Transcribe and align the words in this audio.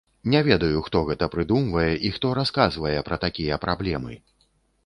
Не 0.33 0.39
ведаю, 0.47 0.79
хто 0.85 1.01
гэта 1.09 1.27
прыдумвае 1.35 1.91
і 2.09 2.13
хто 2.15 2.33
расказвае 2.39 2.97
пра 3.11 3.21
такія 3.27 3.61
праблемы! 3.67 4.19